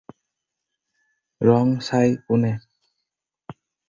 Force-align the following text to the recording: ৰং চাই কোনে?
ৰং 1.49 1.73
চাই 1.87 2.15
কোনে? 2.31 2.51